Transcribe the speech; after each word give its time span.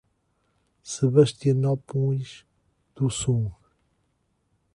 Sebastianópolis 0.91 2.43
do 2.95 3.07
Sul 3.07 3.51